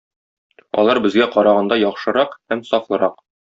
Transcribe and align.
Алар 0.83 1.01
безгә 1.03 1.29
караганда 1.37 1.79
яхшырак 1.85 2.37
һәм 2.51 2.69
сафлырак. 2.75 3.25